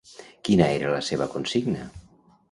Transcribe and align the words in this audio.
Quina 0.47 0.69
era 0.77 0.93
la 0.93 1.01
seva 1.07 1.27
consigna? 1.33 1.85